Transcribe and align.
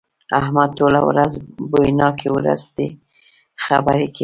احمد 0.39 0.69
ټوله 0.79 1.01
ورځ 1.09 1.31
بويناکې 1.71 2.27
ورستې 2.35 2.87
خبرې 3.65 4.07
کوي. 4.15 4.19